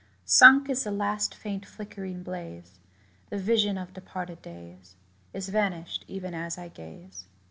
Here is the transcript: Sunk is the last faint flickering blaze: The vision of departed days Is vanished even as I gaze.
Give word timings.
Sunk 0.25 0.67
is 0.67 0.83
the 0.83 0.89
last 0.89 1.35
faint 1.35 1.63
flickering 1.63 2.23
blaze: 2.23 2.79
The 3.29 3.37
vision 3.37 3.77
of 3.77 3.93
departed 3.93 4.41
days 4.41 4.95
Is 5.31 5.49
vanished 5.49 6.05
even 6.07 6.33
as 6.33 6.57
I 6.57 6.69
gaze. 6.69 7.27